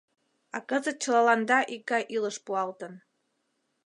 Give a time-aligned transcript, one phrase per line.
[0.55, 2.93] А кызыт чылаланда икгай илыш пуалтын.